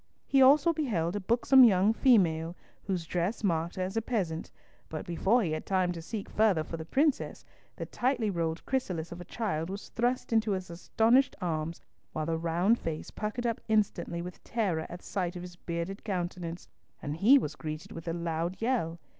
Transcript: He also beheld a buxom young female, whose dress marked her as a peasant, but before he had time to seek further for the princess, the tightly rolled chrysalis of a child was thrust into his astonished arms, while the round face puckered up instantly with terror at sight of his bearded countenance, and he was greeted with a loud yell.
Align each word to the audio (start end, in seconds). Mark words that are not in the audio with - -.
He 0.25 0.41
also 0.41 0.73
beheld 0.73 1.15
a 1.15 1.19
buxom 1.19 1.63
young 1.63 1.93
female, 1.93 2.55
whose 2.85 3.05
dress 3.05 3.43
marked 3.43 3.75
her 3.75 3.83
as 3.83 3.95
a 3.95 4.01
peasant, 4.01 4.49
but 4.89 5.05
before 5.05 5.43
he 5.43 5.51
had 5.51 5.63
time 5.63 5.91
to 5.91 6.01
seek 6.01 6.27
further 6.27 6.63
for 6.63 6.75
the 6.75 6.85
princess, 6.85 7.45
the 7.75 7.85
tightly 7.85 8.31
rolled 8.31 8.65
chrysalis 8.65 9.11
of 9.11 9.21
a 9.21 9.25
child 9.25 9.69
was 9.69 9.89
thrust 9.89 10.33
into 10.33 10.53
his 10.53 10.71
astonished 10.71 11.35
arms, 11.39 11.81
while 12.13 12.25
the 12.25 12.35
round 12.39 12.79
face 12.79 13.11
puckered 13.11 13.45
up 13.45 13.61
instantly 13.67 14.23
with 14.23 14.43
terror 14.43 14.87
at 14.89 15.03
sight 15.03 15.35
of 15.35 15.43
his 15.43 15.55
bearded 15.55 16.03
countenance, 16.03 16.67
and 16.99 17.17
he 17.17 17.37
was 17.37 17.55
greeted 17.55 17.91
with 17.91 18.07
a 18.07 18.13
loud 18.13 18.59
yell. 18.59 18.97